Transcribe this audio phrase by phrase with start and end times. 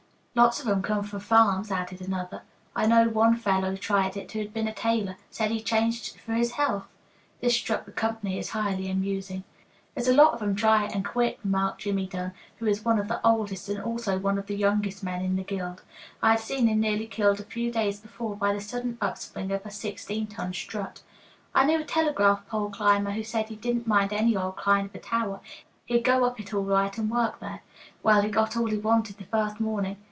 [0.41, 2.43] '""Lots of 'em come from farms," added another.
[2.73, 5.17] "I know one fellow tried it who'd been a tailor.
[5.29, 6.87] Said he changed for his health."
[7.41, 9.43] This struck the company as highly amusing.
[9.93, 13.09] "There's lots of 'em try it and quit," remarked Jimmie Dunn, who is one of
[13.09, 15.83] the oldest and also one of the youngest men in the guild.
[16.23, 19.51] I had seen him nearly killed a few days before by the sudden up swing
[19.51, 21.01] of a sixteen ton strut.
[21.53, 24.95] "I knew a telegraph pole climber who said he didn't mind any old kind of
[24.95, 25.41] a tower;
[25.87, 27.63] he'd go up it all right and work there.
[28.01, 29.97] Well, he got all he wanted the first morning.